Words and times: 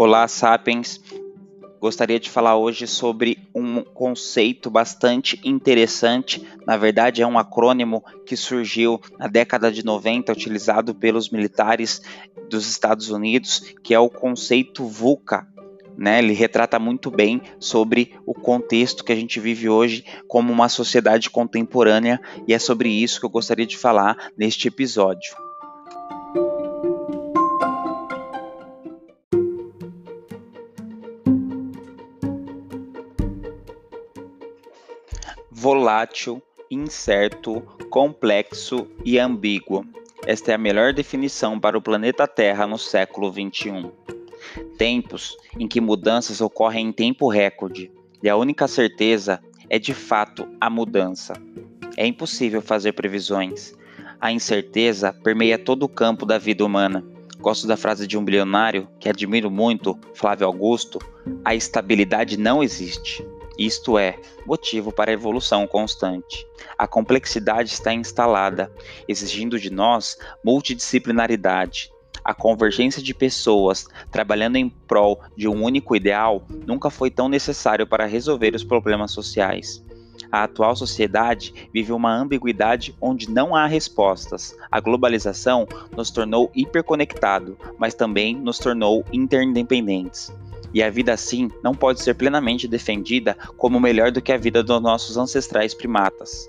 Olá, 0.00 0.28
Sapiens! 0.28 1.00
Gostaria 1.80 2.20
de 2.20 2.30
falar 2.30 2.56
hoje 2.56 2.86
sobre 2.86 3.36
um 3.52 3.82
conceito 3.82 4.70
bastante 4.70 5.40
interessante. 5.42 6.46
Na 6.64 6.76
verdade, 6.76 7.20
é 7.20 7.26
um 7.26 7.36
acrônimo 7.36 8.04
que 8.24 8.36
surgiu 8.36 9.00
na 9.18 9.26
década 9.26 9.72
de 9.72 9.84
90, 9.84 10.32
utilizado 10.32 10.94
pelos 10.94 11.30
militares 11.30 12.00
dos 12.48 12.70
Estados 12.70 13.10
Unidos, 13.10 13.74
que 13.82 13.92
é 13.92 13.98
o 13.98 14.08
conceito 14.08 14.86
VUCA. 14.86 15.48
Né? 15.96 16.20
Ele 16.20 16.32
retrata 16.32 16.78
muito 16.78 17.10
bem 17.10 17.42
sobre 17.58 18.14
o 18.24 18.32
contexto 18.32 19.02
que 19.02 19.10
a 19.10 19.16
gente 19.16 19.40
vive 19.40 19.68
hoje 19.68 20.04
como 20.28 20.52
uma 20.52 20.68
sociedade 20.68 21.28
contemporânea, 21.28 22.20
e 22.46 22.54
é 22.54 22.58
sobre 22.60 22.88
isso 22.88 23.18
que 23.18 23.26
eu 23.26 23.30
gostaria 23.30 23.66
de 23.66 23.76
falar 23.76 24.30
neste 24.36 24.68
episódio. 24.68 25.47
Volátil, 35.60 36.40
incerto, 36.70 37.60
complexo 37.90 38.86
e 39.04 39.18
ambíguo. 39.18 39.84
Esta 40.24 40.52
é 40.52 40.54
a 40.54 40.58
melhor 40.58 40.92
definição 40.92 41.58
para 41.58 41.76
o 41.76 41.82
planeta 41.82 42.28
Terra 42.28 42.64
no 42.64 42.78
século 42.78 43.28
XXI. 43.32 43.90
Tempos 44.76 45.36
em 45.58 45.66
que 45.66 45.80
mudanças 45.80 46.40
ocorrem 46.40 46.86
em 46.86 46.92
tempo 46.92 47.28
recorde, 47.28 47.90
e 48.22 48.28
a 48.28 48.36
única 48.36 48.68
certeza 48.68 49.40
é 49.68 49.80
de 49.80 49.92
fato 49.92 50.46
a 50.60 50.70
mudança. 50.70 51.32
É 51.96 52.06
impossível 52.06 52.62
fazer 52.62 52.92
previsões. 52.92 53.74
A 54.20 54.30
incerteza 54.30 55.12
permeia 55.12 55.58
todo 55.58 55.82
o 55.82 55.88
campo 55.88 56.24
da 56.24 56.38
vida 56.38 56.64
humana. 56.64 57.04
Gosto 57.40 57.66
da 57.66 57.76
frase 57.76 58.06
de 58.06 58.16
um 58.16 58.24
bilionário 58.24 58.88
que 59.00 59.08
admiro 59.08 59.50
muito, 59.50 59.98
Flávio 60.14 60.46
Augusto: 60.46 61.00
a 61.44 61.52
estabilidade 61.52 62.36
não 62.36 62.62
existe. 62.62 63.26
Isto 63.58 63.98
é, 63.98 64.20
motivo 64.46 64.92
para 64.92 65.10
a 65.10 65.14
evolução 65.14 65.66
constante. 65.66 66.46
A 66.78 66.86
complexidade 66.86 67.72
está 67.72 67.92
instalada, 67.92 68.72
exigindo 69.08 69.58
de 69.58 69.68
nós 69.68 70.16
multidisciplinaridade. 70.44 71.90
A 72.22 72.32
convergência 72.32 73.02
de 73.02 73.12
pessoas 73.12 73.88
trabalhando 74.12 74.56
em 74.56 74.68
prol 74.68 75.20
de 75.36 75.48
um 75.48 75.64
único 75.64 75.96
ideal 75.96 76.46
nunca 76.66 76.88
foi 76.88 77.10
tão 77.10 77.28
necessário 77.28 77.84
para 77.84 78.06
resolver 78.06 78.54
os 78.54 78.62
problemas 78.62 79.10
sociais. 79.10 79.84
A 80.30 80.44
atual 80.44 80.76
sociedade 80.76 81.52
vive 81.72 81.92
uma 81.92 82.14
ambiguidade 82.14 82.94
onde 83.00 83.30
não 83.30 83.56
há 83.56 83.66
respostas. 83.66 84.54
A 84.70 84.78
globalização 84.78 85.66
nos 85.96 86.10
tornou 86.10 86.50
hiperconectado, 86.54 87.58
mas 87.78 87.94
também 87.94 88.36
nos 88.36 88.58
tornou 88.58 89.04
interdependentes. 89.12 90.30
E 90.72 90.82
a 90.82 90.90
vida 90.90 91.12
assim 91.12 91.50
não 91.62 91.74
pode 91.74 92.02
ser 92.02 92.14
plenamente 92.14 92.68
defendida 92.68 93.36
como 93.56 93.80
melhor 93.80 94.10
do 94.10 94.20
que 94.20 94.32
a 94.32 94.36
vida 94.36 94.62
dos 94.62 94.82
nossos 94.82 95.16
ancestrais 95.16 95.74
primatas. 95.74 96.48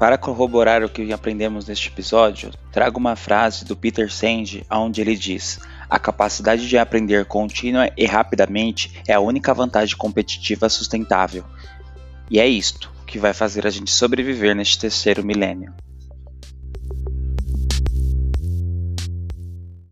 Para 0.00 0.16
corroborar 0.16 0.82
o 0.82 0.88
que 0.88 1.12
aprendemos 1.12 1.68
neste 1.68 1.88
episódio, 1.88 2.50
trago 2.72 2.98
uma 2.98 3.16
frase 3.16 3.66
do 3.66 3.76
Peter 3.76 4.10
Senge, 4.10 4.64
onde 4.70 5.02
ele 5.02 5.14
diz: 5.14 5.60
A 5.90 5.98
capacidade 5.98 6.66
de 6.66 6.78
aprender 6.78 7.26
contínua 7.26 7.90
e 7.98 8.06
rapidamente 8.06 9.02
é 9.06 9.12
a 9.12 9.20
única 9.20 9.52
vantagem 9.52 9.98
competitiva 9.98 10.70
sustentável. 10.70 11.44
E 12.30 12.40
é 12.40 12.48
isto 12.48 12.90
que 13.10 13.18
vai 13.18 13.34
fazer 13.34 13.66
a 13.66 13.70
gente 13.70 13.90
sobreviver 13.90 14.54
neste 14.54 14.78
terceiro 14.78 15.24
milênio. 15.24 15.74